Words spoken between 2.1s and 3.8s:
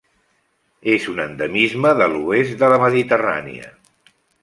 l'oest de la Mediterrània.